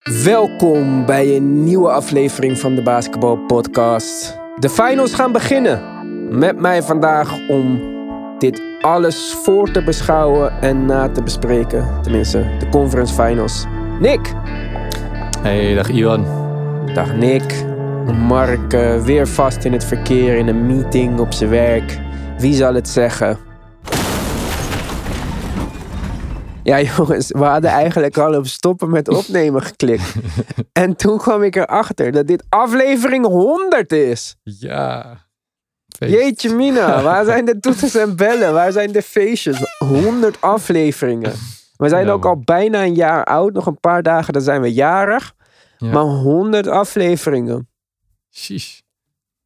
[0.00, 4.38] Welkom bij een nieuwe aflevering van de Basketbal Podcast.
[4.58, 5.82] De finals gaan beginnen.
[6.38, 7.80] Met mij vandaag om
[8.38, 12.02] dit alles voor te beschouwen en na te bespreken.
[12.02, 13.66] Tenminste, de conference finals.
[14.00, 14.32] Nick.
[15.40, 16.24] Hey, dag Iwan.
[16.94, 17.64] Dag Nick.
[18.26, 21.98] Mark uh, weer vast in het verkeer in een meeting op zijn werk.
[22.38, 23.49] Wie zal het zeggen?
[26.70, 30.14] Ja, jongens, we hadden eigenlijk al op stoppen met opnemen geklikt.
[30.72, 34.36] en toen kwam ik erachter dat dit aflevering 100 is.
[34.42, 35.18] Ja.
[35.98, 36.12] Feest.
[36.12, 38.52] Jeetje mina, waar zijn de toeters en bellen?
[38.52, 39.76] Waar zijn de feestjes?
[39.78, 41.32] 100 afleveringen.
[41.76, 43.52] We zijn ook al bijna een jaar oud.
[43.52, 45.34] Nog een paar dagen, dan zijn we jarig.
[45.78, 45.92] Ja.
[45.92, 47.68] Maar 100 afleveringen.
[48.30, 48.78] Sheesh.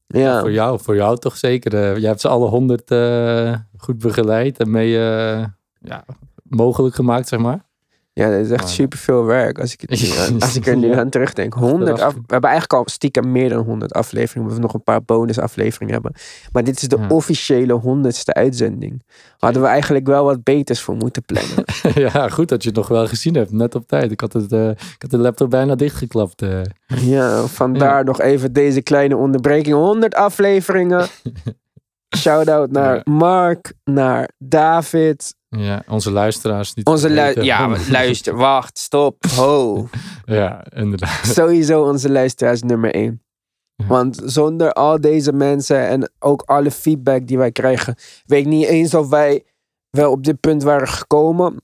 [0.07, 0.41] Ja.
[0.41, 1.75] Voor jou, voor jou toch zeker.
[1.75, 5.45] Uh, jij hebt ze alle 100 uh, goed begeleid en mee uh,
[5.79, 6.05] ja,
[6.55, 7.65] mogelijk gemaakt, zeg maar.
[8.15, 9.91] Ja, dat is echt super veel werk als ik, het
[10.31, 11.55] nu, als ik er nu aan terugdenk.
[11.55, 14.55] 100 af, we hebben eigenlijk al stiekem meer dan 100 afleveringen.
[14.55, 16.13] We nog een paar bonusafleveringen hebben.
[16.53, 19.03] Maar dit is de officiële 100ste uitzending.
[19.39, 21.65] Hadden we eigenlijk wel wat beters voor moeten plannen.
[22.13, 23.53] ja, goed dat je het nog wel gezien hebt.
[23.53, 24.11] Net op tijd.
[24.11, 26.43] Ik had, het, uh, ik had de laptop bijna dichtgeklapt.
[26.43, 26.61] Uh.
[26.87, 29.75] Ja, vandaar nog even deze kleine onderbreking.
[29.75, 31.07] 100 afleveringen.
[32.17, 36.87] Shout-out naar Mark, naar David, ja, onze luisteraars niet.
[36.87, 39.89] Onze lu ja, luister, wacht, stop, ho.
[40.25, 41.27] ja, inderdaad.
[41.27, 43.23] Sowieso onze luisteraars nummer één.
[43.87, 47.95] Want zonder al deze mensen en ook alle feedback die wij krijgen,
[48.27, 49.45] weet ik niet eens of wij
[49.91, 51.63] wel op dit punt waren gekomen.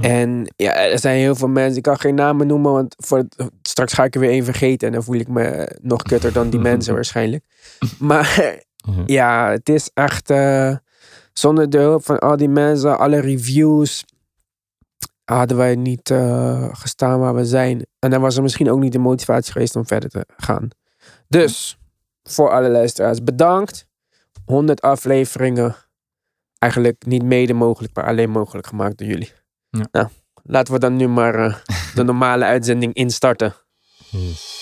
[0.00, 3.24] En ja, er zijn heel veel mensen, ik kan geen namen noemen, want voor
[3.62, 6.50] straks ga ik er weer één vergeten en dan voel ik me nog kutter dan
[6.50, 7.44] die mensen waarschijnlijk.
[7.98, 8.58] Maar
[9.06, 10.30] ja, het is echt.
[10.30, 10.76] Uh,
[11.38, 14.04] zonder de hulp van al die mensen, alle reviews,
[15.24, 17.86] hadden wij niet uh, gestaan waar we zijn.
[17.98, 20.68] En dan was er misschien ook niet de motivatie geweest om verder te gaan.
[21.28, 21.78] Dus,
[22.22, 23.86] voor alle luisteraars, bedankt.
[24.44, 25.76] 100 afleveringen.
[26.58, 29.32] Eigenlijk niet mede mogelijk, maar alleen mogelijk gemaakt door jullie.
[29.70, 29.86] Ja.
[29.90, 30.08] Nou,
[30.42, 31.56] laten we dan nu maar uh,
[31.94, 33.54] de normale uitzending instarten.
[34.10, 34.54] Yes.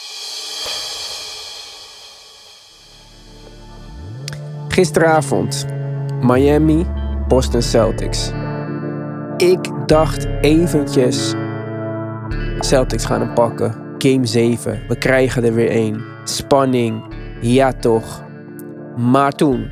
[4.68, 5.66] Gisteravond
[6.26, 6.86] Miami,
[7.28, 8.32] Boston Celtics.
[9.36, 11.34] Ik dacht eventjes,
[12.58, 13.74] Celtics gaan hem pakken.
[13.98, 16.04] Game 7, we krijgen er weer één.
[16.24, 17.02] Spanning,
[17.40, 18.24] ja toch.
[18.96, 19.70] Maar toen,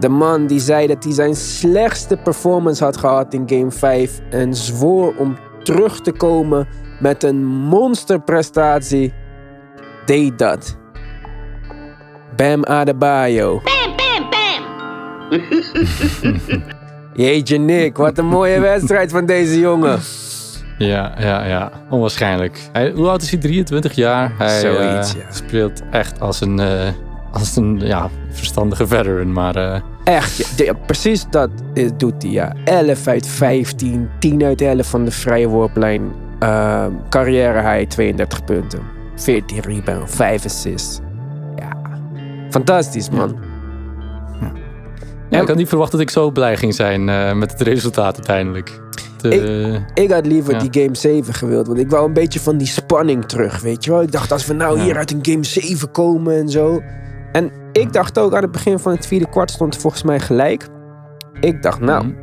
[0.00, 4.54] de man die zei dat hij zijn slechtste performance had gehad in Game 5 en
[4.54, 6.68] zwoer om terug te komen
[7.00, 9.12] met een monsterprestatie,
[10.06, 10.78] deed dat.
[12.36, 13.60] Bam Adebayo.
[17.14, 19.98] Jeetje Nick, wat een mooie wedstrijd van deze jongen.
[20.78, 21.72] Ja, ja, ja.
[21.90, 22.60] Onwaarschijnlijk.
[22.72, 23.40] Hij, hoe oud is hij?
[23.40, 24.32] 23 jaar.
[24.38, 26.88] Hij Zoiets, uh, speelt echt als een, uh,
[27.32, 29.56] als een ja, verstandige veteran, maar...
[29.56, 29.80] Uh...
[30.04, 31.50] Echt, ja, precies dat
[31.96, 32.54] doet hij, ja.
[32.64, 36.12] 11 uit 15, 10 uit 11 van de vrije worplijn.
[36.38, 38.80] Ehm, carrière high, 32 punten.
[39.16, 41.00] 14 rebound, 5 assists.
[41.56, 41.76] Ja,
[42.50, 43.47] fantastisch man.
[45.30, 48.14] Ja, ik had niet verwacht dat ik zo blij ging zijn uh, met het resultaat
[48.14, 48.80] uiteindelijk.
[49.22, 51.66] ik, ik, had liever die Game 7 gewild.
[51.66, 54.02] Want ik wou een beetje van die spanning terug, weet je wel.
[54.02, 56.80] Ik dacht, als we nou hier uit een Game 7 komen en zo.
[57.32, 60.66] En ik dacht ook aan het begin van het vierde kwart stond volgens mij gelijk.
[61.40, 62.16] Ik dacht, nou, mm.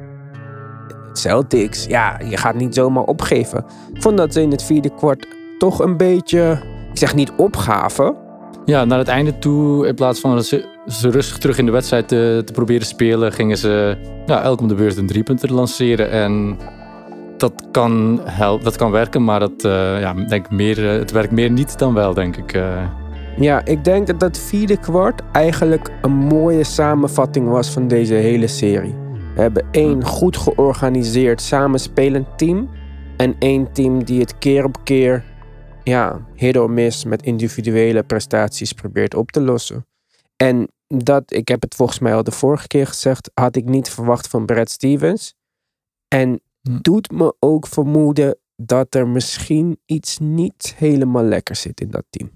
[1.14, 3.66] Celtics, ja, je gaat niet zomaar opgeven.
[3.94, 5.28] Ik vond dat ze in het vierde kwart
[5.58, 6.62] toch een beetje,
[6.92, 8.16] ik zeg niet opgaven.
[8.66, 11.72] Ja, naar het einde toe, in plaats van dat ze ze rustig terug in de
[11.72, 16.10] wedstrijd te, te proberen spelen, gingen ze ja, elk om de beurt een driepunter lanceren.
[16.12, 16.58] En
[17.38, 21.32] dat kan, helpen, dat kan werken, maar dat, uh, ja, denk meer, eh, het werkt
[21.32, 22.60] meer niet dan wel, denk ik.
[23.38, 28.48] Ja, ik denk dat dat vierde kwart eigenlijk een mooie samenvatting was van deze hele
[28.48, 28.96] serie.
[29.36, 32.70] We hebben één goed georganiseerd samenspelend team.
[33.18, 35.24] En één team die het keer op keer,
[35.84, 39.86] ja, hit met individuele prestaties probeert op te lossen.
[40.38, 43.90] En dat, ik heb het volgens mij al de vorige keer gezegd, had ik niet
[43.90, 45.34] verwacht van Brad Stevens.
[46.08, 46.78] En hm.
[46.82, 52.32] doet me ook vermoeden dat er misschien iets niet helemaal lekker zit in dat team.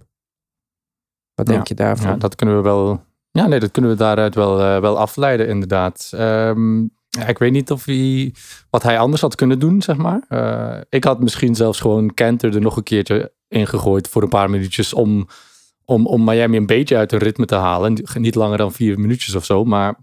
[1.34, 2.12] Wat denk je daarvan?
[2.12, 3.04] Ja, dat kunnen we wel.
[3.32, 6.12] Ja, nee, dat kunnen we daaruit wel, uh, wel afleiden, inderdaad.
[6.14, 8.34] Um, ja, ik weet niet of hij
[8.70, 10.26] wat hij anders had kunnen doen, zeg maar.
[10.30, 14.50] Uh, ik had misschien zelfs gewoon Kenter er nog een keertje ingegooid voor een paar
[14.50, 15.28] minuutjes om
[15.90, 18.04] om, om Miami een beetje uit een ritme te halen.
[18.14, 19.64] Niet langer dan vier minuutjes of zo.
[19.64, 19.96] Maar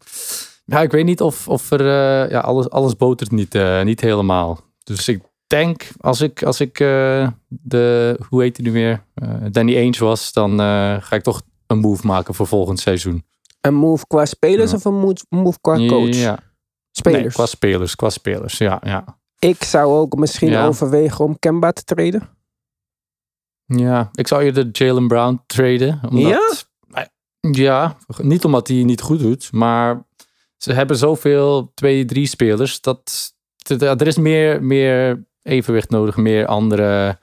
[0.64, 4.00] ja, ik weet niet of, of er uh, ja, alles, alles botert niet, uh, niet
[4.00, 4.60] helemaal.
[4.84, 9.02] Dus ik denk, als ik, als ik uh, de, hoe heet hij nu weer,
[9.50, 10.58] Danny Ainge was, dan
[11.00, 13.24] ga ik toch een move maken voor volgend seizoen.
[13.60, 14.76] Een move qua spelers ja.
[14.76, 16.14] of een move qua coach?
[16.14, 16.38] Ja.
[16.90, 17.22] Spelers?
[17.22, 18.80] Nee, qua spelers, qua spelers, ja.
[18.84, 19.18] ja.
[19.38, 20.66] Ik zou ook misschien ja.
[20.66, 22.35] overwegen om Kemba te treden.
[23.66, 26.00] Ja, ik zou eerder Jalen Brown traden.
[26.10, 26.66] Omdat, ja?
[27.50, 30.04] Ja, niet omdat hij niet goed doet, maar
[30.56, 33.34] ze hebben zoveel twee, drie spelers dat
[33.68, 37.18] er is meer, meer evenwicht nodig, meer andere,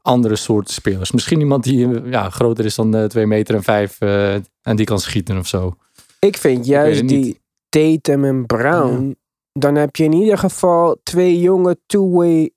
[0.00, 1.12] andere soorten spelers.
[1.12, 4.86] Misschien iemand die ja, groter is dan uh, 2 meter en 5 uh, en die
[4.86, 5.76] kan schieten of zo.
[6.18, 9.14] Ik vind juist die Tatum en Brown, ja.
[9.52, 12.50] dan heb je in ieder geval twee jonge two-way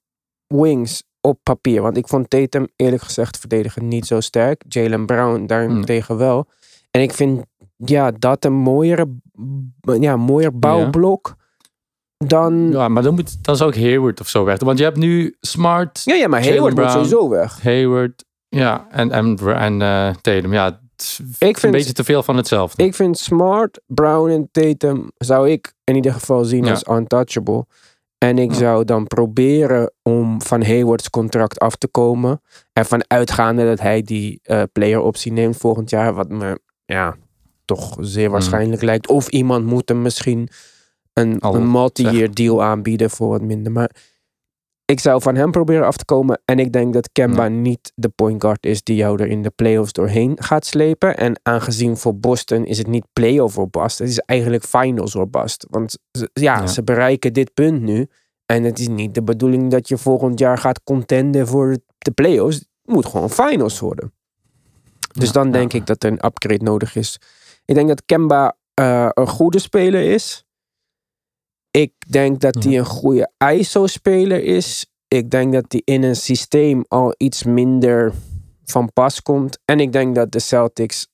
[0.48, 1.82] wings op papier.
[1.82, 4.64] Want ik vond Tatum eerlijk gezegd verdedigen niet zo sterk.
[4.68, 6.28] Jalen Brown daarentegen nee.
[6.28, 6.48] wel.
[6.92, 7.46] En ik vind
[7.76, 9.08] ja, dat een mooiere,
[10.00, 11.28] ja, mooier bouwblok.
[11.28, 11.46] Ja.
[12.28, 12.72] Dan...
[12.72, 14.60] Ja, maar dan, moet, dan zou ik Hayward of zo weg.
[14.60, 16.02] Want je hebt nu Smart.
[16.06, 17.62] Ja, ja maar Hayward Brown, moet sowieso weg.
[17.62, 20.54] Hayward, ja, en, en, en uh, Tatum.
[20.54, 20.80] Ja,
[21.38, 22.84] ik vind, een beetje te veel van hetzelfde.
[22.84, 26.72] Ik vind Smart, Brown en Tatum zou ik in ieder geval zien ja.
[26.72, 27.66] als untouchable.
[28.18, 32.42] En ik zou dan proberen om van Haywards contract af te komen.
[32.74, 36.14] Ervan uitgaande dat hij die uh, player optie neemt volgend jaar.
[36.14, 37.16] Wat me ja,
[37.66, 38.88] toch zeer waarschijnlijk mm.
[38.88, 39.08] lijkt.
[39.08, 40.50] Of iemand moet hem misschien
[41.14, 43.72] een, een multi-year deal aanbieden voor wat minder.
[43.72, 43.92] Maar
[44.92, 46.42] ik zou van hem proberen af te komen.
[46.46, 47.50] En ik denk dat Kemba ja.
[47.50, 51.18] niet de point guard is die jou er in de playoffs doorheen gaat slepen.
[51.18, 54.00] En aangezien voor Boston is het niet playoff or bust.
[54.00, 55.66] Het is eigenlijk finals or bust.
[55.70, 58.08] Want ja, ja, ze bereiken dit punt nu.
[58.46, 62.56] En het is niet de bedoeling dat je volgend jaar gaat contenden voor de playoffs.
[62.56, 64.14] Het moet gewoon finals worden.
[65.14, 67.20] Dus ja, dan denk ik dat er een upgrade nodig is.
[67.66, 70.46] Ik denk dat Kemba uh, een goede speler is.
[71.78, 74.86] Ik denk dat hij een goede ISO-speler is.
[75.08, 78.14] Ik denk dat hij in een systeem al iets minder
[78.66, 79.60] van pas komt.
[79.66, 81.08] En ik denk dat de Celtics,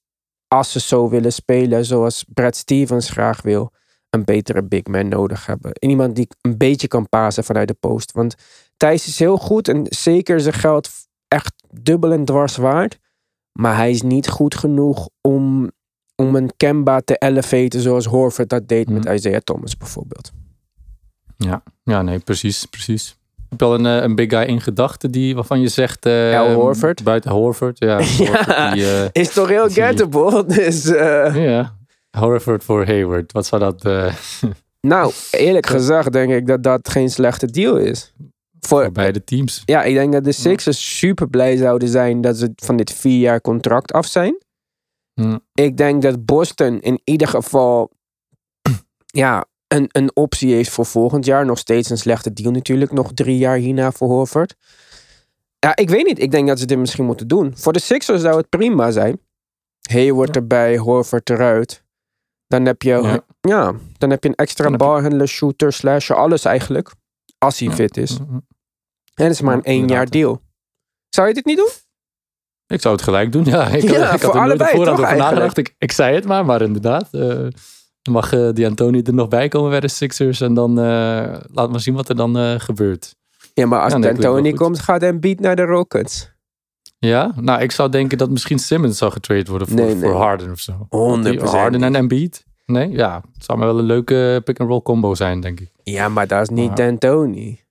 [0.47, 3.71] als ze zo willen spelen zoals Brad Stevens graag wil,
[4.09, 5.71] een betere big man nodig hebben.
[5.79, 8.11] Iemand die een beetje kan pasen vanuit de post.
[8.11, 8.35] Want
[8.77, 10.89] Thijs is heel goed en zeker zijn geld
[11.27, 12.99] echt dubbel en dwars waard.
[13.51, 15.71] Maar hij is niet goed genoeg om,
[16.15, 20.31] om een Kemba te elevaten zoals Horford dat deed met Isaiah Thomas bijvoorbeeld.
[21.37, 23.17] Ja, ja nee, precies, precies.
[23.49, 26.05] Heb je al een, een big guy in gedachten die, waarvan je zegt...
[26.05, 27.03] Uh, ja, Horford.
[27.03, 27.99] Buiten Horford, ja.
[28.31, 30.45] ja die, uh, is toch heel gettable.
[30.45, 31.45] Dus, uh...
[31.45, 31.75] Ja,
[32.17, 33.31] Horford voor Hayward.
[33.31, 33.83] Wat zou dat...
[34.93, 38.13] nou, eerlijk gezegd denk ik dat dat geen slechte deal is.
[38.59, 39.61] Voor, voor beide teams.
[39.65, 43.19] Ja, ik denk dat de Sixers super blij zouden zijn dat ze van dit vier
[43.19, 44.35] jaar contract af zijn.
[45.53, 47.91] Ik denk dat Boston in ieder geval
[49.05, 51.45] ja, een, een optie heeft voor volgend jaar.
[51.45, 52.91] Nog steeds een slechte deal natuurlijk.
[52.91, 54.55] Nog drie jaar hierna voor Horford.
[55.59, 56.19] Ja, ik weet niet.
[56.19, 57.57] Ik denk dat ze dit misschien moeten doen.
[57.57, 59.19] Voor de Sixers zou het prima zijn.
[59.89, 61.83] Hayward erbij, Horford eruit.
[62.47, 63.23] Dan heb je, ja.
[63.41, 66.91] ja dan heb je een extra balhandler, shooter, slasher, alles eigenlijk.
[67.37, 68.17] Als hij fit is.
[68.17, 70.41] En het is maar een één jaar deal.
[71.09, 71.69] Zou je dit niet doen?
[72.67, 73.67] Ik zou het gelijk doen, ja.
[73.77, 75.57] Ik, ja, ik voor had er allebei, nooit nagedacht.
[75.57, 77.09] Ik, ik zei het maar, maar inderdaad.
[77.11, 77.47] Uh,
[78.11, 80.41] mag uh, die Anthony er nog bij komen bij de Sixers.
[80.41, 83.15] En dan uh, laat maar zien wat er dan uh, gebeurt.
[83.53, 86.31] Ja, maar als ja, nee, Anthony komt, gaat beat naar de Rockets.
[86.99, 87.33] Ja?
[87.35, 90.09] Nou, ik zou denken dat misschien Simmons zou getraind worden voor, nee, nee.
[90.09, 90.87] voor Harden of zo.
[91.33, 91.43] 100%.
[91.43, 92.45] Harden en Embiid?
[92.65, 92.89] Nee?
[92.89, 95.71] Ja, het zou maar wel een leuke pick-and-roll combo zijn, denk ik.
[95.83, 96.75] Ja, maar dat is niet maar...
[96.75, 97.61] D'Antoni.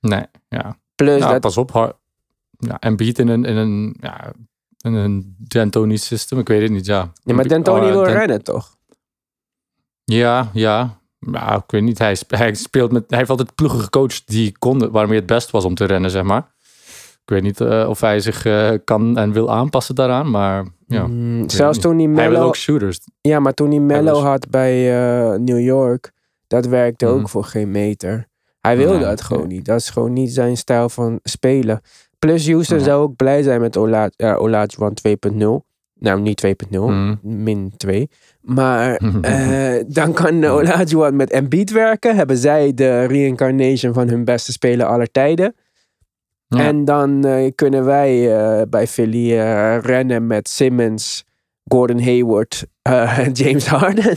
[0.00, 0.78] Nee, ja.
[0.94, 1.40] Plus nou, dat...
[1.40, 1.98] Pas op, Har
[2.58, 4.32] ja, Embiid in een, in een, ja,
[4.80, 7.12] in een D'Antoni system, ik weet het niet, ja.
[7.22, 8.76] Ja, maar D'Antoni wil rennen, toch?
[10.04, 10.98] Ja, ja.
[11.18, 11.98] Nou, ik weet niet.
[11.98, 13.04] Hij, hij speelt met.
[13.08, 16.22] Hij heeft altijd ploegen gecoacht die konden, waarmee het best was om te rennen, zeg
[16.22, 16.52] maar.
[17.24, 21.06] Ik weet niet uh, of hij zich uh, kan en wil aanpassen daaraan, maar ja.
[21.06, 22.20] Mm, zelfs toen hij Mello...
[22.20, 23.00] Hij wil ook shooters.
[23.20, 24.98] Ja, maar toen hij Mello had bij
[25.32, 26.12] uh, New York,
[26.46, 27.12] dat werkte mm.
[27.12, 28.28] ook voor geen meter.
[28.60, 29.48] Hij wilde ja, dat gewoon ja.
[29.48, 29.64] niet.
[29.64, 31.80] Dat is gewoon niet zijn stijl van spelen.
[32.18, 35.73] Plus Houston zou ook blij zijn met Ola, Olajuwon 2.0.
[36.04, 37.18] Nou, niet 2.0, mm.
[37.22, 38.10] min 2.
[38.40, 42.16] Maar uh, dan kan Olajuwon met Embiid werken.
[42.16, 45.54] Hebben zij de reincarnation van hun beste speler aller tijden.
[46.46, 46.58] Ja.
[46.58, 49.38] En dan uh, kunnen wij uh, bij Philly
[49.80, 51.24] rennen met Simmons,
[51.64, 54.16] Gordon Hayward en James Harden.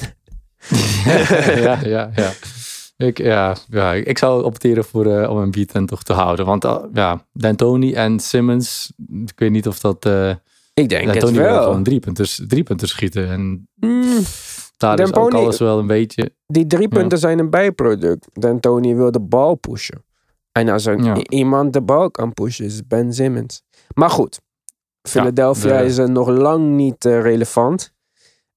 [1.66, 2.32] ja, ja, ja.
[2.98, 6.46] Ik, ja, ja, ik zou opteren voor, uh, om een beat toch te houden.
[6.46, 8.92] Want uh, ja, D'Antoni en Simmons,
[9.26, 10.06] ik weet niet of dat...
[10.06, 10.32] Uh,
[10.82, 11.32] ik denk het wel.
[11.34, 13.30] wel gewoon drie punters, drie punters schieten.
[13.30, 14.20] En mm,
[14.78, 16.32] daar is ook alles wel een beetje...
[16.48, 17.18] Die drie punten ja.
[17.18, 18.28] zijn een bijproduct.
[18.34, 20.06] D'Antoni wil de bal pushen.
[20.52, 21.16] En als er Ja.
[21.30, 23.64] iemand de bal kan pushen, is Ben Simmons.
[23.94, 24.40] Maar goed,
[25.02, 27.94] Philadelphia de- is er nog lang niet eh, relevant.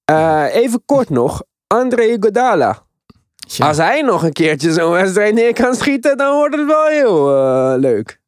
[0.04, 2.82] Eh, even kort nog, André Iguodala.
[3.36, 3.66] Ja.
[3.68, 7.36] Als hij nog een keertje zo'n wedstrijd neer kan schieten, dan wordt het wel heel
[7.36, 8.20] eh, leuk.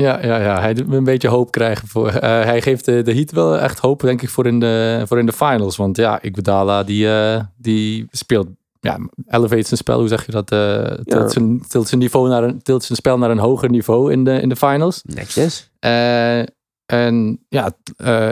[0.00, 1.88] Ja, ja, ja, hij doet me een beetje hoop krijgen.
[1.88, 5.02] Voor, eh, hij geeft de, de Heat wel echt hoop, denk ik, voor in de,
[5.06, 5.76] voor in de finals.
[5.76, 8.48] Want ja, Iguodala, die, eh, die speelt,
[8.80, 8.98] ja,
[9.28, 10.50] elevate zijn spel, hoe zeg je dat?
[10.50, 14.12] eh tilt, zijn, tilt, zijn niveau naar een, tilt zijn spel naar een hoger niveau
[14.12, 15.02] in de, in de finals.
[15.04, 15.70] Netjes.
[16.86, 17.70] En ja,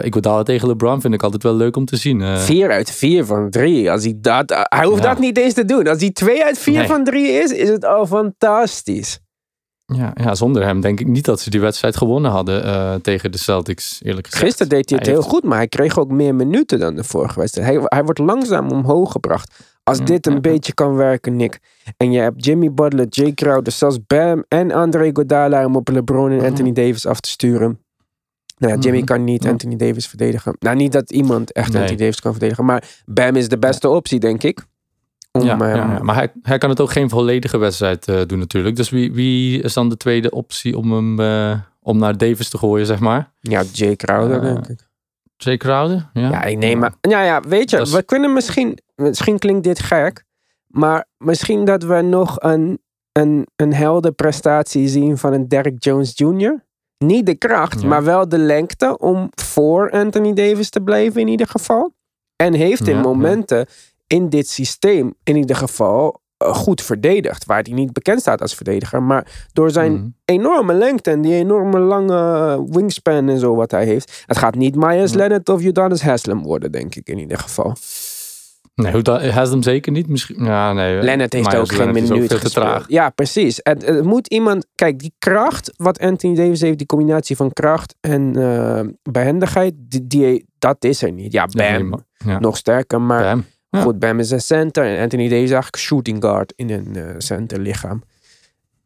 [0.01, 2.37] Iguodala tegen LeBron vind ik altijd wel leuk om te zien.
[2.37, 3.91] Vier uit vier van drie.
[3.91, 5.09] Als hij, dat, hij hoeft Ja.
[5.09, 5.87] dat niet eens te doen.
[5.87, 6.87] Als hij twee uit vier Nee.
[6.87, 9.19] van drie is, is het al fantastisch.
[9.85, 13.31] Ja, ja, zonder hem denk ik niet dat ze die wedstrijd gewonnen hadden eh, tegen
[13.31, 14.43] de Celtics, eerlijk gezegd.
[14.45, 16.95] Gisteren deed hij het Hij heel heeft- goed, maar hij kreeg ook meer minuten dan
[16.95, 17.67] de vorige wedstrijd.
[17.67, 19.59] Hij, hij wordt langzaam omhoog gebracht.
[19.83, 20.39] Als Mm, dit een ja.
[20.39, 21.59] beetje kan werken, Nick.
[21.97, 26.31] En je hebt Jimmy Butler, Jay Crowder, zelfs Bam en André Godala om op LeBron
[26.31, 26.45] en.
[26.45, 27.79] Anthony Davis af te sturen.
[28.57, 29.05] Nou ja, Jimmy Mhm.
[29.07, 29.47] kan niet.
[29.47, 30.55] Anthony Davis verdedigen.
[30.59, 31.81] Nou, niet dat iemand echt Nee.
[31.81, 32.65] Anthony Davis kan verdedigen.
[32.65, 34.65] Maar Bam is de beste optie, denk ik.
[35.35, 38.75] Om, ja, maar hij, hij kan het ook geen volledige wedstrijd eh, doen natuurlijk.
[38.75, 42.57] Dus wie, wie is dan de tweede optie om hem eh, om naar Davis te
[42.57, 43.31] gooien, zeg maar?
[43.39, 44.87] ja, Jay Crowder, Eh, denk ik.
[45.37, 46.09] Jay Crowder?
[46.13, 46.93] Ja, Ja, ik neem maar.
[47.01, 48.77] Ja, ja, weet je, we kunnen misschien.
[48.95, 50.23] Misschien klinkt dit gek.
[50.67, 52.79] Maar misschien dat we nog een,
[53.11, 56.63] een, een helder prestatie zien van een Derek Jones Jr.
[56.97, 57.87] Niet de kracht, Ja.
[57.87, 61.93] maar wel de lengte om voor Anthony Davis te blijven in ieder geval.
[62.35, 63.01] En heeft in ja.
[63.01, 63.65] momenten
[64.07, 67.45] in dit systeem in ieder geval eh, goed verdedigd.
[67.45, 69.03] Waar hij niet bekend staat als verdediger.
[69.03, 70.07] Maar door zijn Mhm.
[70.25, 74.23] enorme lengte en die enorme lange wingspan en zo wat hij heeft.
[74.25, 75.13] Het gaat niet Myers.
[75.13, 77.75] Leonard of Udonis Haslem worden, denk ik in ieder geval.
[78.75, 80.07] Nee, hem zeker niet.
[80.07, 82.85] Misschien, ja, nee, Leonard heeft Myers ook geen minuut te traag.
[82.87, 83.59] Ja, precies.
[83.63, 84.65] Het, het moet iemand...
[84.75, 90.07] Kijk, die kracht wat Anthony Davis heeft, die combinatie van kracht en eh, behendigheid, die,
[90.07, 91.31] die, dat is er niet.
[91.31, 92.39] Ja, Bam, ja.
[92.39, 93.45] nog sterker, maar Bam.
[93.81, 97.59] Goed, is een center en Anthony Davis is eigenlijk shooting guard in een eh center
[97.59, 98.03] lichaam.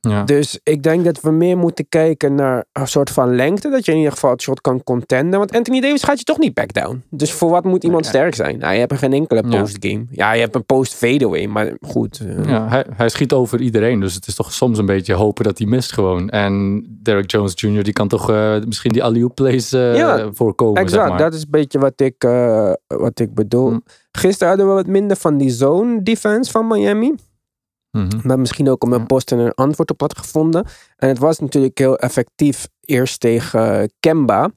[0.01, 0.23] Ja.
[0.23, 3.69] Dus ik denk dat we meer moeten kijken naar een soort van lengte.
[3.69, 5.39] Dat je in ieder geval het shot kan contenden.
[5.39, 7.03] Want Anthony Davis gaat je toch niet back down.
[7.09, 8.57] Dus voor wat moet iemand sterk zijn?
[8.59, 10.05] Nou, je hebt geen enkele postgame.
[10.11, 11.45] Ja, je hebt een post fadeaway.
[11.47, 12.19] Maar goed.
[12.19, 13.99] eh, Ja, hij, hij schiet over iedereen.
[13.99, 16.29] Dus het is toch soms een beetje hopen dat hij mist gewoon.
[16.29, 17.83] En Derek Jones Jr.
[17.83, 21.17] die kan toch eh, misschien die alley-oop plays eh, Ja, voorkomen, exact, zeg maar.
[21.17, 22.23] dat is een beetje wat ik,
[22.87, 23.69] wat ik bedoel.
[23.69, 23.77] Hm.
[24.11, 27.13] Gisteren hadden we wat minder van die zone defense van Miami.
[27.99, 28.27] Mhm.
[28.27, 29.05] Maar misschien ook omdat Ja.
[29.05, 30.65] Boston er een antwoord op had gevonden.
[30.97, 34.49] En het was natuurlijk heel effectief eerst tegen eh, Kemba.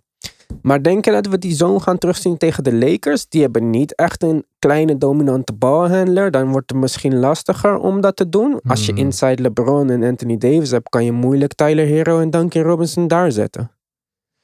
[0.62, 3.28] Maar denk je dat we die zone gaan terugzien tegen de Lakers?
[3.28, 6.30] Die hebben niet echt een kleine dominante balhandler.
[6.30, 8.60] Dan wordt het misschien lastiger om dat te doen.
[8.66, 9.00] Als je Hmm.
[9.00, 13.32] inside LeBron en Anthony Davis hebt, kan je moeilijk Tyler Hero en Duncan Robinson daar
[13.32, 13.70] zetten.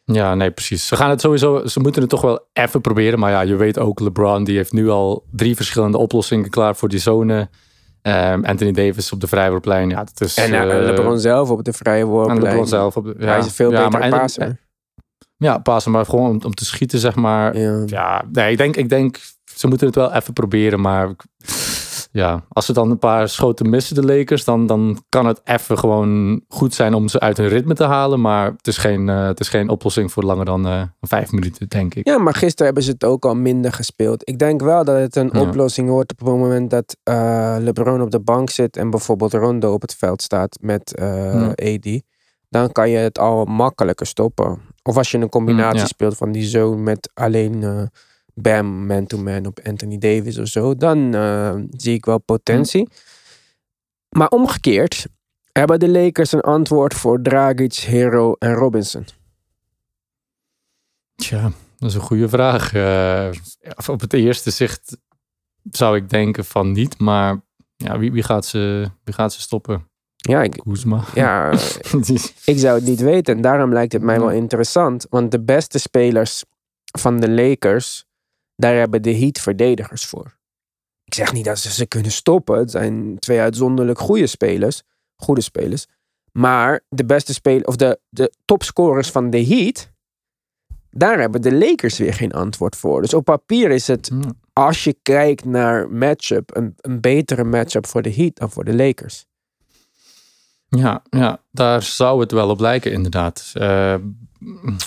[0.05, 0.87] Ja, nee, precies.
[0.87, 3.19] Ze gaan het sowieso, ze moeten het toch wel even proberen.
[3.19, 6.89] Maar ja, je weet ook, LeBron die heeft nu al drie verschillende oplossingen klaar voor
[6.89, 7.49] die zone.
[8.03, 9.91] Ehm, Anthony Davis op de vrijwoordplein.
[9.91, 12.43] Ja, dat is, En eh, eh, LeBron zelf op de vrije en worplijn.
[12.43, 12.97] LeBron zelf.
[12.97, 14.61] Op de, ja, Hij is veel ja, betere maar en- passer.
[15.37, 17.57] Ja, pasen, maar gewoon om, om te schieten, zeg maar.
[17.57, 17.83] Ja.
[17.87, 19.19] Ja, nee, ik denk, ik denk,
[19.55, 20.81] ze moeten het wel even proberen.
[20.81, 21.11] Maar
[22.11, 25.79] ja, als ze dan een paar schoten missen, de Lakers, dan, dan kan het even
[25.79, 28.21] gewoon goed zijn om ze uit hun ritme te halen.
[28.21, 31.69] Maar het is geen, eh, het is geen oplossing voor langer dan eh, vijf minuten,
[31.69, 32.07] denk ik.
[32.07, 34.29] Ja, maar gisteren hebben ze het ook al minder gespeeld.
[34.29, 35.41] Ik denk wel dat het een Ja.
[35.41, 39.73] oplossing wordt op het moment dat eh, LeBron op de bank zit en bijvoorbeeld Rondo
[39.73, 41.49] op het veld staat met eh, Ja.
[41.75, 42.01] AD.
[42.49, 44.59] Dan kan je het al makkelijker stoppen.
[44.83, 45.87] Of als je een combinatie Mm, ja.
[45.87, 47.83] speelt van die zone met alleen eh,
[48.43, 52.89] Bam man-to-man op Anthony Davis of zo, dan eh, zie ik wel potentie.
[54.09, 55.07] Maar omgekeerd
[55.53, 59.07] hebben de Lakers een antwoord voor Dragic, Hero en Robinson.
[61.15, 62.75] Tja, dat is een goede vraag.
[62.75, 63.31] Eh,
[63.87, 64.97] op het eerste zicht
[65.71, 66.99] zou ik denken van niet.
[66.99, 67.41] Maar
[67.77, 69.89] ja, wie, wie, gaat, ze, wie gaat ze stoppen?
[70.17, 71.05] Ja, ik, Koesma.
[71.15, 71.53] ja
[72.45, 73.37] Ik zou het niet weten.
[73.37, 75.07] En daarom lijkt het mij wel interessant.
[75.11, 76.45] Want de beste spelers
[76.99, 78.05] van de Lakers,
[78.59, 80.37] daar hebben de Heat verdedigers voor.
[81.05, 82.59] Ik zeg niet dat ze ze kunnen stoppen.
[82.59, 84.83] Het zijn twee uitzonderlijk goede spelers.
[85.17, 85.87] Goede spelers.
[86.33, 89.91] Maar de beste spelers, of de, de topscorers van de Heat,
[90.91, 93.01] daar hebben de Lakers weer geen antwoord voor.
[93.01, 94.31] Dus op papier is het, Ja.
[94.53, 98.75] als je kijkt naar matchup, een, een betere matchup voor de Heat dan voor de
[98.75, 99.27] Lakers.
[100.69, 103.51] Ja, ja, daar zou het wel op lijken, inderdaad.
[103.55, 103.95] Eh,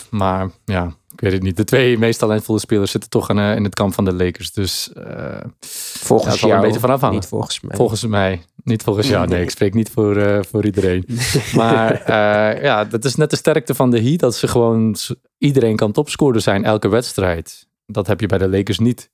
[0.10, 1.58] maar ja, ik weet het niet.
[1.58, 4.52] De twee meest talentvolle spelers zitten toch in, eh, in het kamp van de Lakers.
[4.52, 5.38] Dus uh,
[6.00, 7.16] volgens jou, een beetje vanaf hangen.
[7.16, 7.76] niet volgens mij.
[7.76, 8.42] Volgens mij.
[8.64, 9.28] Niet volgens jou.
[9.28, 11.06] Nee, ik spreek niet voor, uh, voor iedereen.
[11.56, 11.94] Maar
[12.70, 14.20] ja, dat is net de sterkte van de Heat.
[14.20, 14.96] Dat ze gewoon
[15.38, 17.68] iedereen kan topscorer zijn elke wedstrijd.
[17.86, 19.12] Dat heb je bij de Lakers niet.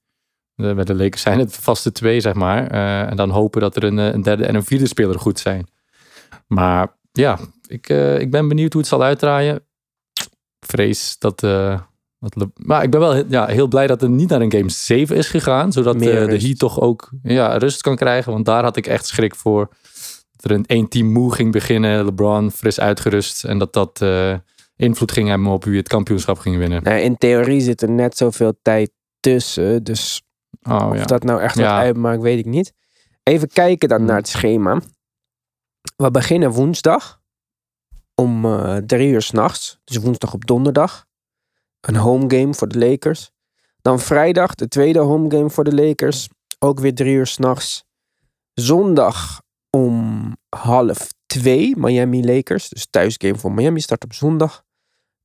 [0.56, 2.68] Bij de Lakers zijn het vaste twee, zeg maar.
[3.08, 5.68] en dan hopen dat er een, een derde en een vierde speler goed zijn.
[6.48, 9.66] Maar ja, ik, ik ben benieuwd hoe het zal uitdraaien
[10.68, 11.44] vrees dat.
[11.44, 11.80] Uh,
[12.56, 15.28] maar ik ben wel ja, heel blij dat het niet naar een game 7 is
[15.28, 15.72] gegaan.
[15.72, 18.32] Zodat uh, de Heat toch ook ja, rust kan krijgen.
[18.32, 19.70] Want daar had ik echt schrik voor.
[20.36, 22.06] Dat er een één team moe ging beginnen.
[22.06, 23.44] LeBron fris uitgerust.
[23.44, 24.36] En dat dat uh,
[24.76, 26.84] invloed ging hebben op wie het kampioenschap ging winnen.
[26.84, 29.84] Nou, in theorie zit er net zoveel tijd tussen.
[29.84, 30.22] Dus
[30.62, 31.06] oh, of ja.
[31.06, 31.78] dat nou echt wat ja.
[31.78, 32.74] uitmaakt, weet ik niet.
[33.24, 34.82] Even kijken dan naar het schema.
[35.96, 37.22] We beginnen woensdag
[38.16, 39.80] om uh, drie uur s'nachts.
[39.84, 41.07] Dus woensdag op donderdag.
[41.88, 43.32] Een home game voor de Lakers.
[43.82, 46.29] Dan vrijdag de tweede home game voor de Lakers.
[46.60, 47.84] Ook weer drie uur s'nachts.
[48.53, 52.70] Zondag om half twee Miami Lakers.
[52.70, 54.63] Dus thuisgame voor Miami start op zondag.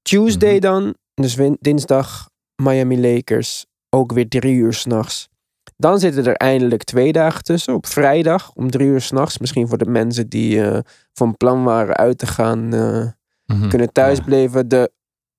[0.03, 2.29] Tuesday dan, dus dinsdag
[2.63, 3.67] Miami Lakers.
[3.89, 5.29] Ook weer drie uur s'nachts.
[5.77, 7.75] Dan zitten er eindelijk twee dagen tussen.
[7.75, 9.39] Op vrijdag om drie uur s'nachts.
[9.39, 10.79] Misschien voor de mensen die uh,
[11.13, 12.75] van plan waren uit te gaan.
[12.75, 13.07] Uh,
[13.47, 13.69] mm-hmm.
[13.69, 14.69] Kunnen thuisbleven.
[14.69, 14.93] De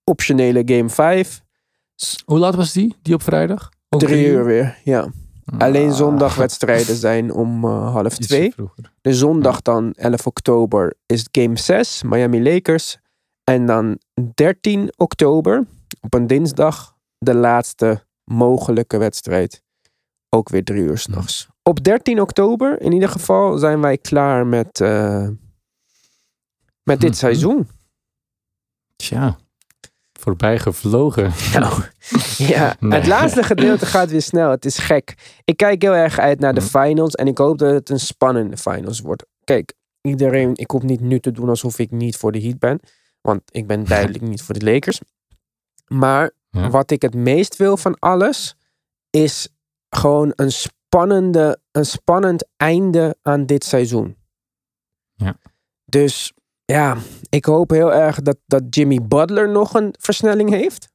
[0.03, 1.41] optionele game 5.
[2.25, 2.95] Hoe laat was die?
[3.01, 3.69] Die op vrijdag?
[3.89, 5.11] Ook drie uur weer, ja.
[5.45, 5.59] Ah.
[5.59, 8.53] Alleen zondagwedstrijden zijn om uh, half twee.
[9.01, 12.03] De zondag dan 11 oktober is game 6.
[12.03, 12.97] Miami Lakers.
[13.43, 13.99] En dan
[14.33, 15.65] 13 oktober
[16.01, 19.63] op een dinsdag de laatste mogelijke wedstrijd
[20.29, 21.47] ook weer drie uur s'nachts.
[21.63, 25.27] Op 13 oktober, in ieder geval, zijn wij klaar met, uh,
[26.83, 27.67] met dit seizoen.
[28.95, 29.37] Tja,
[30.23, 31.31] voorbij gevlogen.
[31.53, 31.83] Nou,
[32.37, 34.49] ja, het laatste gedeelte gaat weer snel.
[34.49, 35.13] Het is gek.
[35.45, 38.57] Ik kijk heel erg uit naar de finals en ik hoop dat het een spannende
[38.57, 39.25] finals wordt.
[39.43, 42.79] Kijk, iedereen, ik hoef niet nu te doen alsof ik niet voor de Heat ben.
[43.21, 44.99] Want ik ben duidelijk niet voor de Lakers.
[45.87, 46.69] Maar ja.
[46.69, 48.55] wat ik het meest wil van alles
[49.09, 49.49] is
[49.89, 54.17] gewoon een, spannende, een spannend einde aan dit seizoen.
[55.13, 55.37] Ja.
[55.85, 56.33] Dus
[56.65, 56.97] ja,
[57.29, 60.91] ik hoop heel erg dat, dat Jimmy Butler nog een versnelling heeft.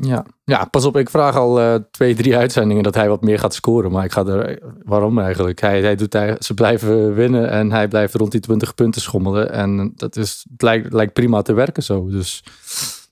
[0.00, 3.38] Ja, ja pas op, ik vraag al uh, twee, drie uitzendingen dat hij wat meer
[3.38, 3.90] gaat scoren.
[3.90, 4.58] Maar ik ga er.
[4.82, 5.60] Waarom eigenlijk?
[5.60, 9.50] Hij, hij doet, hij, ze blijven winnen en hij blijft rond die 20 punten schommelen.
[9.52, 12.08] En dat is, het lijkt, lijkt prima te werken zo.
[12.08, 12.44] Dus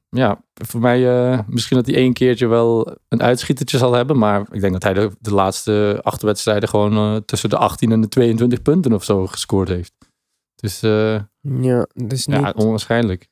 [0.09, 4.19] ja, voor mij uh, misschien dat hij één keertje wel een uitschietertje zal hebben.
[4.19, 7.93] Maar ik denk dat hij de, de laatste acht wedstrijden gewoon uh, tussen de 18
[7.93, 9.93] en de 22 punten of zo gescoord heeft.
[10.62, 12.40] Dus uh, ja, dus niet...
[12.40, 13.27] ja, onwaarschijnlijk.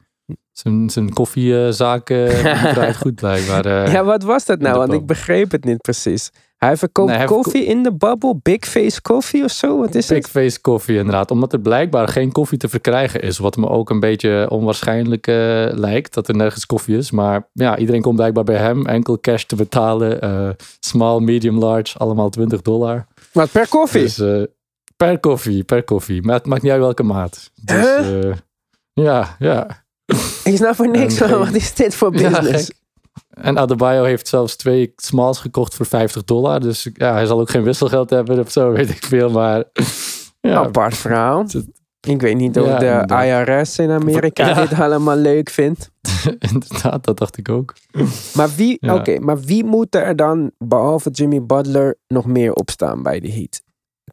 [0.52, 2.06] Zijn, zijn koffiezaak
[2.74, 3.90] draait goed blijkbaar.
[3.90, 4.78] ja, wat was dat nou?
[4.78, 6.30] Want ik begreep het niet precies.
[6.60, 9.78] Hij verkoopt nee, koffie in de bubble, Big Face Coffee of zo?
[9.78, 11.30] Wat is Big Face Coffee inderdaad.
[11.30, 13.38] Omdat er blijkbaar geen koffie te verkrijgen is.
[13.38, 15.34] Wat me ook een beetje onwaarschijnlijk uh,
[15.70, 16.14] lijkt.
[16.14, 17.10] Dat er nergens koffie is.
[17.10, 18.86] Maar ja, iedereen komt blijkbaar bij hem.
[18.86, 20.24] Enkel cash te betalen.
[20.24, 21.98] Uh, small, medium, large.
[21.98, 23.06] Allemaal 20 dollar.
[23.32, 24.02] Wat per koffie?
[24.02, 24.42] Dus, uh,
[25.06, 26.22] per koffie, per koffie.
[26.22, 27.50] Maar het maakt niet uit welke maat.
[27.54, 28.06] Dus,
[28.92, 29.84] ja, ja.
[30.44, 31.30] Ik snap er niks van.
[31.30, 32.70] Wat is dit voor business?
[32.70, 36.60] Ja, en Adebayo heeft zelfs twee smalls gekocht voor 50 dollar.
[36.60, 39.30] Dus ja, hij zal ook geen wisselgeld hebben of zo, weet ik veel.
[39.30, 39.64] Maar
[40.40, 40.54] ja.
[40.54, 41.46] Apart verhaal.
[42.00, 44.66] Ik weet niet of ja, de IRS in Amerika ja.
[44.66, 45.90] dit allemaal leuk vindt.
[46.52, 47.74] inderdaad, dat dacht ik ook.
[48.34, 53.20] Maar wie, oké, maar wie moet er dan, behalve Jimmy Butler, nog meer opstaan bij
[53.20, 53.62] de Heat?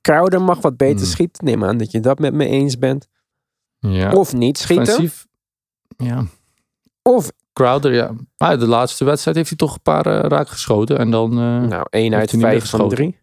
[0.08, 1.06] Crowder mag wat beter hmm.
[1.06, 1.46] schieten.
[1.46, 3.08] Neem aan dat je dat met me eens bent.
[3.80, 4.12] Ja.
[4.12, 5.12] Of niet schieten.
[5.98, 6.26] Ja.
[7.02, 8.12] Of Crowder, ja.
[8.38, 10.98] Maar de laatste wedstrijd heeft hij toch een paar uh, raak geschoten.
[10.98, 11.32] En dan.
[11.32, 13.18] Uh, nou, één uit vijf van drie.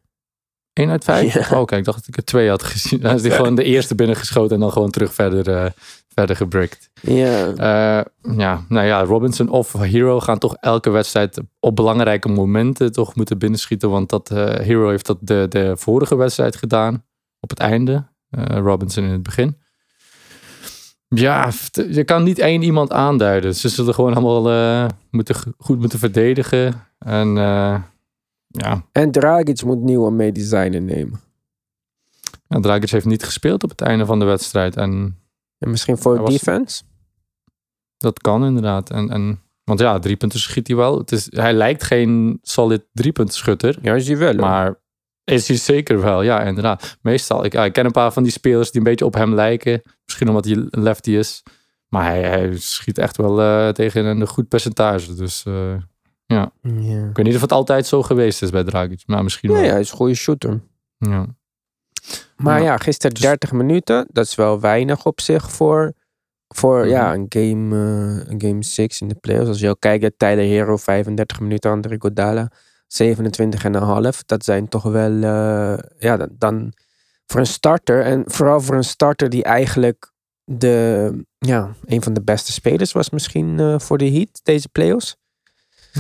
[0.72, 1.34] 1 uit 5?
[1.34, 1.60] Ja.
[1.60, 3.00] Oh, kijk, ik dacht dat ik er twee had gezien.
[3.02, 5.70] Dan is hij gewoon de eerste binnengeschoten en dan gewoon terug verder, uh,
[6.14, 6.90] verder gebrikt.
[7.00, 7.46] Ja.
[7.48, 13.14] Uh, ja, nou ja, Robinson of Hero gaan toch elke wedstrijd op belangrijke momenten toch
[13.14, 13.90] moeten binnenschieten.
[13.90, 17.04] Want dat uh, Hero heeft dat de, de vorige wedstrijd gedaan
[17.40, 18.12] op het einde.
[18.46, 19.56] Robinson in het begin.
[21.08, 21.50] Ja,
[21.90, 23.54] je kan niet één iemand aanduiden.
[23.54, 26.86] Ze zullen gewoon allemaal moeten, goed moeten verdedigen.
[26.98, 27.28] En
[28.56, 28.84] ja.
[28.92, 31.20] En Dragic moet nieuwe medicijnen nemen.
[32.48, 34.76] Ja, Dragic heeft niet gespeeld op het einde van de wedstrijd.
[34.76, 35.18] En,
[35.64, 36.82] en misschien voor defense?
[37.96, 38.90] Dat kan inderdaad.
[38.90, 40.98] En, en, want ja, drie punten schiet hij wel.
[40.98, 43.78] Het is, hij lijkt geen solid drie punten schutter.
[43.82, 44.34] Ja, is hij wel.
[44.34, 44.80] Maar
[45.24, 46.98] is hij zeker wel, ja, inderdaad.
[47.02, 49.82] Meestal, ik, ik ken een paar van die spelers die een beetje op hem lijken.
[50.04, 51.42] Misschien omdat hij lefty is.
[51.88, 55.14] Maar hij, hij schiet echt wel eh, tegen een goed percentage.
[55.14, 55.74] Dus eh,
[56.26, 56.52] ja.
[56.62, 57.08] Ja.
[57.08, 59.02] Ik weet niet of het altijd zo geweest is bij Dragic.
[59.06, 59.64] Maar misschien Ja, wel.
[59.64, 60.60] ja, hij is een goede shooter.
[60.98, 61.26] Ja.
[62.36, 64.06] Maar Ja, gisteren dus- 30 minuten.
[64.12, 65.92] Dat is wel weinig op zich voor,
[66.48, 66.88] voor Mhm.
[66.88, 69.48] ja, een game, eh, een game 6 in de playoffs.
[69.48, 72.50] Als je ook kijkt, Tyler Hero 35 minuten, Andre Godala
[72.86, 74.22] 27,5.
[74.26, 76.72] Dat zijn toch wel, eh, ja, dan, dan
[77.26, 78.02] voor een starter.
[78.02, 80.12] En vooral voor een starter die eigenlijk
[80.44, 85.16] de, ja, een van de beste spelers was misschien eh, voor de Heat deze playoffs.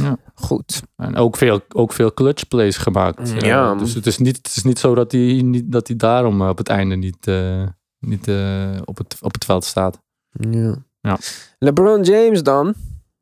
[0.02, 0.16] Ja.
[0.34, 0.82] Goed.
[0.96, 3.32] En ook veel, ook veel clutch plays gemaakt.
[3.32, 3.74] Eh, Ja.
[3.74, 6.48] dus het is, niet, het is niet zo dat hij, niet, dat hij daarom eh,
[6.48, 7.62] op het einde niet, eh,
[7.98, 9.98] niet eh, op, het, op het veld staat.
[10.30, 10.76] Ja.
[11.00, 11.18] Ja.
[11.58, 12.74] LeBron James dan.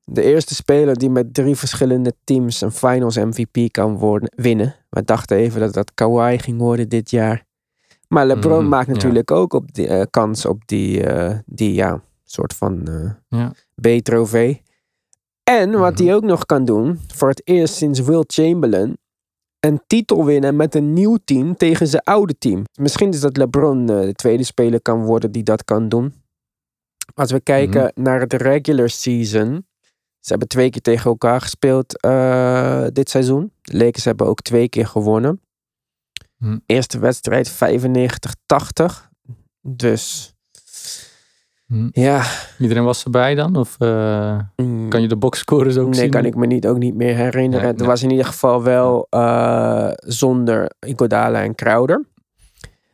[0.04, 4.74] De eerste speler die met drie verschillende teams een finals MVP kan worden, winnen.
[4.90, 7.44] We dachten even dat dat Kawhi ging worden dit jaar.
[8.08, 8.92] Maar LeBron Mhm, maakt ja.
[8.92, 13.52] natuurlijk ook op die, eh, kans op die, eh, die ja, soort van eh, Ja.
[13.80, 14.62] B-trofee.
[15.44, 16.02] En wat Mhm.
[16.04, 18.98] hij ook nog kan doen, voor het eerst sinds Will Chamberlain,
[19.60, 22.64] een titel winnen met een nieuw team tegen zijn oude team.
[22.80, 26.14] Misschien is dat LeBron eh, de tweede speler kan worden die dat kan doen.
[27.14, 28.02] Als we kijken Mhm.
[28.02, 29.66] naar het regular season.
[30.20, 33.52] Ze hebben twee keer tegen elkaar gespeeld eh, dit seizoen.
[33.62, 35.40] De Lakers hebben ook twee keer gewonnen.
[36.36, 36.58] Mhm.
[36.66, 39.10] Eerste wedstrijd 95-80.
[39.60, 40.32] Dus
[41.72, 41.88] Hm.
[41.92, 42.24] ja.
[42.58, 43.56] Iedereen was erbij dan?
[43.56, 46.10] Of eh, mm, kan je de boxscores ook nee, zien?
[46.10, 47.60] kan ik me niet, ook niet meer herinneren.
[47.60, 47.86] Nee, Het nee.
[47.86, 52.04] was in ieder geval wel eh, zonder Iguodala en Crowder.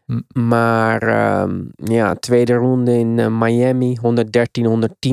[0.04, 0.46] Hm.
[0.48, 4.00] Maar ehm, ja, tweede ronde in eh, Miami, 113-110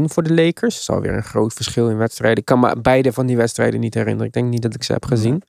[0.03, 0.73] voor de Lakers.
[0.73, 2.39] Dat is alweer een groot verschil in wedstrijden.
[2.39, 4.27] Ik kan me beide van die wedstrijden niet herinneren.
[4.27, 5.41] Ik denk niet dat ik ze heb gezien.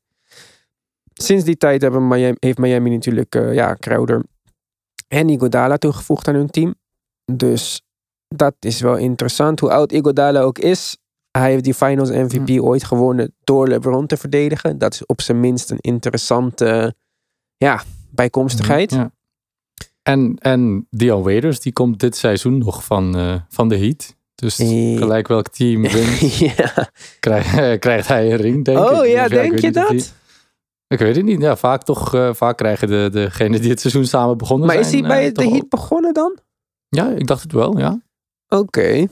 [1.12, 4.22] Sinds die tijd hebben Miami, heeft Miami natuurlijk ja, Crowder
[5.08, 6.74] en Iguodala toegevoegd aan hun team.
[7.32, 7.85] Dus
[8.28, 9.60] dat is wel interessant.
[9.60, 10.96] Hoe oud Iguodala ook is,
[11.30, 14.78] hij heeft die Finals MVP ooit gewonnen door LeBron te verdedigen.
[14.78, 16.94] Dat is op zijn minst een interessante
[17.56, 18.90] ja, bijkomstigheid.
[18.90, 19.10] Ja.
[20.02, 24.14] En, en Dion Waiters, die komt dit seizoen nog van, eh, van de Heat.
[24.34, 24.66] Dus Eh.
[24.98, 26.90] gelijk welk team wint, ja.
[27.20, 28.84] krijgt, krijgt hij een ring, denk ik.
[28.90, 29.88] Oh ja, denk je dat?
[29.88, 30.04] die-
[30.88, 31.40] ik weet het niet.
[31.40, 34.86] Ja, vaak toch, eh, vaak krijgen de, degenen die het seizoen samen begonnen Maar zijn.
[34.86, 36.38] is hij bij eh, de Heat begonnen dan?
[36.88, 38.00] Ja, ik dacht het wel, ja.
[38.48, 39.06] Oké.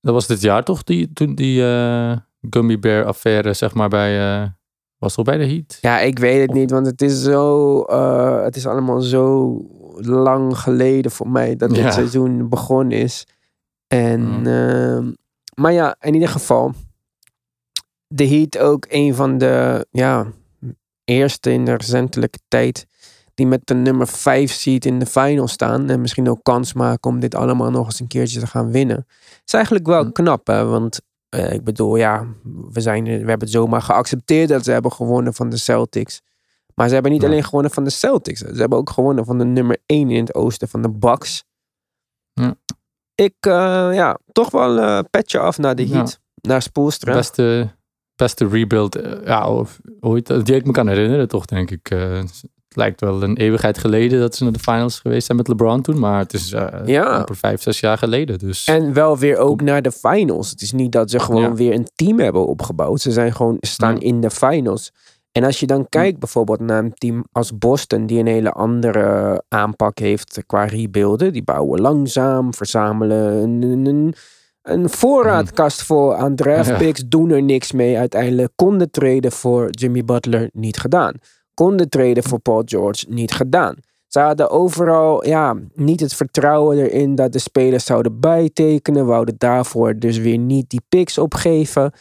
[0.00, 2.16] Dat was dit jaar toch, die, toen die eh,
[2.50, 4.42] Gummy Bear affaire, zeg maar, bij...
[4.42, 4.48] eh,
[4.98, 5.78] was toch bij de Heat?
[5.80, 7.80] Ja, ik weet het niet, want het is zo.
[7.82, 9.56] eh, het is allemaal zo
[9.96, 11.90] lang geleden voor mij dat dit Ja.
[11.90, 13.26] seizoen begonnen is.
[13.86, 14.46] En, Mm.
[14.46, 15.12] ehm,
[15.54, 16.72] maar ja, in ieder geval.
[18.06, 20.26] De Heat ook een van de ja,
[21.04, 22.86] eerste in de recentelijke tijd.
[23.40, 25.88] Die met de nummer 5 seed in de final staan.
[25.90, 29.06] En misschien ook kans maken om dit allemaal nog eens een keertje te gaan winnen.
[29.44, 30.12] is eigenlijk wel Mm.
[30.12, 30.64] knap, hè?
[30.64, 32.26] Want eh, ik bedoel, ja,
[32.70, 36.20] we, zijn, we hebben het zomaar geaccepteerd dat ze hebben gewonnen van de Celtics.
[36.74, 37.26] Maar ze hebben niet Ja.
[37.28, 38.40] alleen gewonnen van de Celtics.
[38.40, 41.44] Ze hebben ook gewonnen van de nummer 1 in het oosten, van de Bucks.
[42.32, 42.54] Ja.
[43.14, 43.52] Ik, eh,
[43.92, 45.94] ja, toch wel een petje af naar de Ja.
[45.94, 46.20] Heat.
[46.34, 47.12] Naar Spoelstra.
[47.12, 47.70] Beste,
[48.16, 51.90] beste rebuild, ja, of, ooit, die ik me kan herinneren toch, denk ik.
[52.70, 55.48] Eh, het lijkt wel een eeuwigheid geleden dat ze naar de finals geweest zijn met
[55.48, 55.98] LeBron toen.
[55.98, 57.04] Maar het is eh Ja.
[57.04, 58.38] amper vijf, zes jaar geleden.
[58.38, 60.50] Dus En wel weer ook naar de finals.
[60.50, 61.54] Het is niet dat ze gewoon Ja.
[61.54, 63.00] weer een team hebben opgebouwd.
[63.00, 64.00] Ze zijn gewoon staan Ja.
[64.00, 64.90] in de finals.
[65.32, 69.42] En als je dan kijkt bijvoorbeeld naar een team als Boston, die een hele andere
[69.48, 71.32] aanpak heeft qua rebuilden.
[71.32, 74.14] Die bouwen langzaam, verzamelen een, een, een,
[74.62, 77.98] een voorraadkast voor aan draft picks, doen er niks mee.
[77.98, 81.14] Uiteindelijk konden treden voor Jimmy Butler niet gedaan.
[81.60, 83.76] Konden treden voor Paul George niet gedaan.
[84.06, 89.06] Ze hadden overal ja, niet het vertrouwen erin dat de spelers zouden bijtekenen.
[89.06, 91.92] Wouden daarvoor dus weer niet die picks opgeven.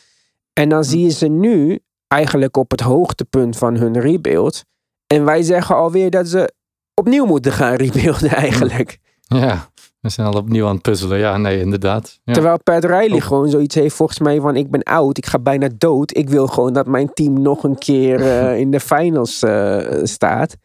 [0.53, 4.63] En dan zie je ze nu eigenlijk op het hoogtepunt van hun rebuild.
[5.07, 6.53] En wij zeggen alweer dat ze
[6.93, 8.99] opnieuw moeten gaan rebuilden eigenlijk.
[9.19, 11.17] ja, we zijn al opnieuw aan het puzzelen.
[11.19, 12.19] Ja, nee, inderdaad.
[12.23, 12.33] Ja.
[12.33, 13.21] Terwijl Pat Riley Oh.
[13.21, 16.17] gewoon zoiets heeft volgens mij van ik ben oud, ik ga bijna dood.
[16.17, 20.55] Ik wil gewoon dat mijn team nog een keer eh, in de finals eh, staat.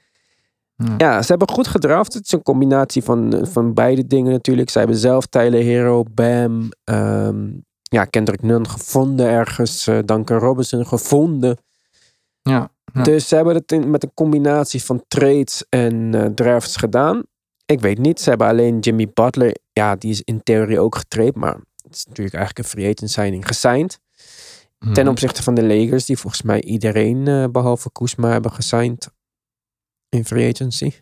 [0.77, 0.95] Ja.
[0.99, 2.15] Ja, ze hebben goed gedraft.
[2.15, 4.71] Het is een combinatie van, van beide dingen natuurlijk.
[4.71, 7.47] Ze hebben zelf Tyler Hero, Bam, ehm,
[7.83, 9.87] ja, Kendrick Nunn gevonden ergens.
[9.87, 11.57] eh, Duncan Robinson gevonden.
[12.43, 13.03] Ja, Ja.
[13.03, 17.23] Dus ze hebben het in- met een combinatie van trades en drafts gedaan.
[17.67, 18.21] Ik weet niet.
[18.21, 19.57] Ze hebben alleen Jimmy Butler.
[19.73, 21.35] Ja, die is in theorie ook getraind.
[21.35, 24.01] Maar het is natuurlijk eigenlijk een free agent signing gesigned.
[24.79, 25.09] Ten Mhm.
[25.09, 26.05] opzichte van de Lakers.
[26.05, 29.11] Die volgens mij iedereen eh, behalve Kuzma hebben gesigned.
[30.09, 30.93] In free agency.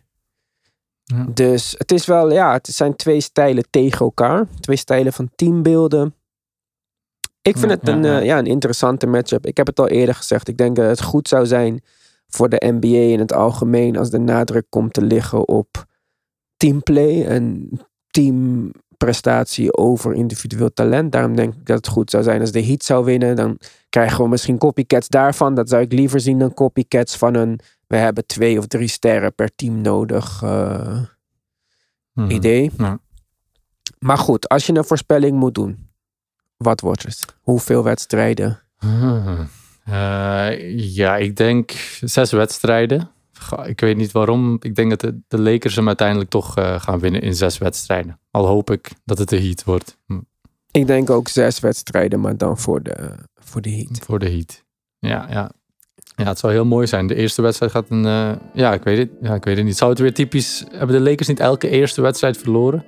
[1.03, 1.25] Ja.
[1.33, 4.47] Dus het is wel, ja, het zijn twee stijlen tegen elkaar.
[4.59, 6.15] Twee stijlen van teambeelden.
[7.41, 8.19] Ik vind Ja, het een, ja, ja.
[8.19, 9.45] eh, ja, een interessante matchup.
[9.45, 10.47] Ik heb het al eerder gezegd.
[10.47, 11.81] Ik denk dat het goed zou zijn
[12.27, 15.85] voor de NBA in het algemeen als de nadruk komt te liggen op
[16.63, 17.69] teamplay en
[18.07, 21.11] teamprestatie over individueel talent.
[21.11, 23.35] Daarom denk ik dat het goed zou zijn als de Heat zou winnen.
[23.35, 25.55] Dan krijgen we misschien copycats daarvan.
[25.55, 29.35] Dat zou ik liever zien dan copycats van een we hebben twee of drie sterren
[29.35, 31.01] per team nodig eh,
[32.13, 32.29] Mhm.
[32.31, 32.71] idee.
[32.77, 32.99] Ja.
[33.99, 35.89] Maar goed, als je een voorspelling moet doen,
[36.57, 37.25] wat wordt het?
[37.41, 38.59] Hoeveel wedstrijden?
[38.77, 39.47] Hmm.
[39.85, 41.71] Eh, ja, ik denk
[42.01, 43.11] zes wedstrijden.
[43.65, 44.57] Ik weet niet waarom.
[44.59, 48.19] Ik denk dat de, de Lakers hem uiteindelijk toch eh, gaan winnen in zes wedstrijden.
[48.31, 50.19] Al hoop ik dat het de Heat wordt hm,
[50.71, 53.99] Ik denk ook zes wedstrijden, maar dan voor de, voor de Heat.
[54.05, 54.63] voor de Heat.
[54.99, 55.51] Ja, ja.
[56.15, 57.07] Ja, het zou heel mooi zijn.
[57.07, 58.05] De eerste wedstrijd gaat een...
[58.05, 59.09] eh, ja, ik weet het.
[59.21, 59.77] Ja, ik weet het niet.
[59.77, 60.63] Zou het weer typisch...
[60.71, 62.85] Hebben de Lakers niet elke eerste wedstrijd verloren?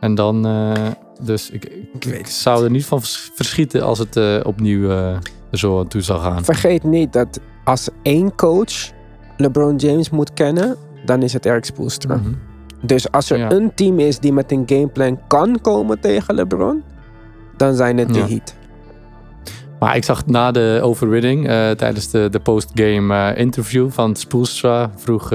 [0.00, 0.46] En dan...
[0.46, 0.86] eh,
[1.22, 5.18] dus ik, ik, weet ik zou er niet van vers- verschieten als het opnieuw er
[5.52, 6.44] zo aan toe zou gaan.
[6.44, 8.92] Vergeet niet dat als één coach
[9.36, 12.14] LeBron James moet kennen, dan is het Eric Spoelstra.
[12.16, 12.28] Mhm.
[12.82, 13.50] Dus als er Ja.
[13.50, 16.82] een team is die met een gameplan kan komen tegen LeBron,
[17.56, 18.26] dan zijn het de Ja.
[18.26, 18.54] Heat.
[19.78, 24.90] Maar ik zag na de overwinning, eh, tijdens de, de postgame eh, interview van Spoelstra,
[24.96, 25.28] vroeg,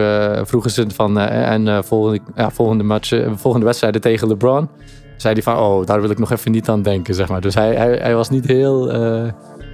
[0.43, 4.69] vroegen ze van, en volgende, volgende, match, volgende wedstrijden tegen LeBron,
[5.17, 7.41] zei hij van, oh, daar wil ik nog even niet aan denken, zeg maar.
[7.41, 8.91] Dus hij, hij, hij was niet heel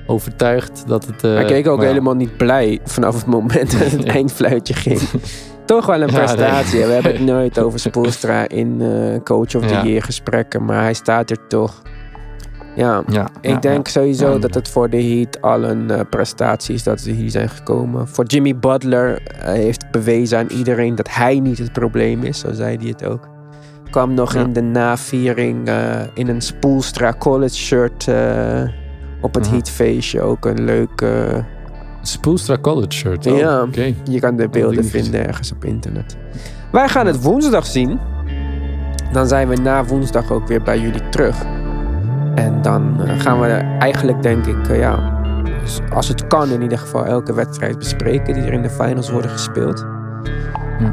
[0.06, 1.24] overtuigd dat het...
[1.24, 1.88] eh, Hij keek ook ja.
[1.88, 5.00] helemaal niet blij vanaf het moment dat het eindfluitje ging.
[5.66, 6.24] Toch wel een Ja, nee.
[6.26, 6.86] prestatie.
[6.86, 10.94] We hebben het nooit over Spoelstra in eh, coach of the year gesprekken, maar hij
[10.94, 11.82] staat er toch.
[12.76, 16.84] Ja, Ja, ik denk sowieso dat het voor de Heat al een eh, prestatie is
[16.84, 18.08] dat ze hier zijn gekomen.
[18.08, 22.54] Voor Jimmy Butler eh, heeft bewezen aan iedereen dat hij niet het probleem is, zo
[22.54, 23.28] zei hij het ook.
[23.90, 24.40] Kwam nog Ja.
[24.42, 28.62] in de naviering eh, in een Spoelstra college shirt eh,
[29.26, 29.54] op het Aha.
[29.54, 30.22] Heatfeestje.
[30.22, 31.02] Ook een leuk...
[31.02, 31.38] eh,
[32.02, 33.28] Spoelstra college shirt.
[33.28, 33.62] Oh, Ja.
[33.62, 33.94] Oké.
[34.04, 36.18] je kan de beelden vinden ergens op internet.
[36.72, 38.00] Wij gaan het woensdag zien.
[39.12, 41.44] Dan zijn we na woensdag ook weer bij jullie terug.
[42.36, 43.48] En dan eh, gaan we
[43.80, 45.20] eigenlijk, denk ik, eh, ja,
[45.62, 49.10] dus als het kan in ieder geval, elke wedstrijd bespreken die er in de finals
[49.12, 49.86] worden gespeeld.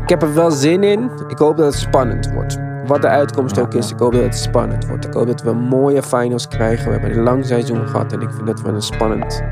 [0.03, 1.11] Ik heb er wel zin in.
[1.29, 2.59] Ik hoop dat het spannend wordt.
[2.87, 5.07] Wat de uitkomst ook is, ik hoop dat het spannend wordt.
[5.07, 6.85] Ik hoop dat we mooie finals krijgen.
[6.85, 9.43] We hebben een lang seizoen gehad en ik vind dat we een spannend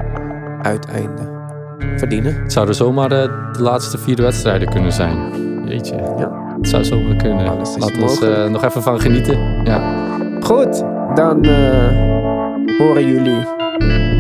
[0.63, 1.39] uiteinde
[1.97, 2.43] verdienen.
[2.43, 5.17] Het zouden zomaar eh, de laatste vier wedstrijden kunnen zijn.
[5.65, 5.95] Jeetje.
[6.19, 6.55] Ja.
[6.57, 7.49] Het zou zomaar kunnen.
[7.49, 9.65] Alles Laten we eh, nog even van genieten.
[9.65, 9.81] Ja.
[10.41, 13.47] Goed, dan eh, horen jullie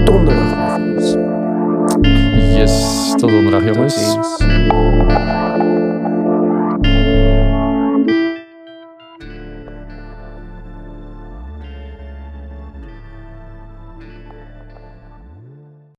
[0.04, 0.78] donderdag.
[2.54, 4.14] Yes, tot donderdag jongens.
[4.14, 5.39] Tot.